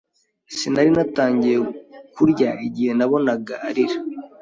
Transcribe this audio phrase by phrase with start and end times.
[0.57, 1.57] Sinari natangiye
[2.13, 3.97] kurya igihe nabonaga arira.